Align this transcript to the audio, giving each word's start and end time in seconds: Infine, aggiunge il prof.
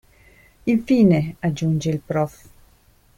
Infine, 0.65 1.35
aggiunge 1.41 1.91
il 1.91 1.99
prof. 1.99 2.49